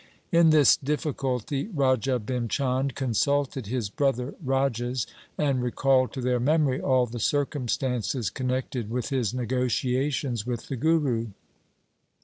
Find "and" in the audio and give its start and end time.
5.37-5.61